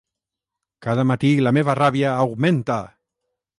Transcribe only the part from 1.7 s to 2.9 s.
ràbia augmenta.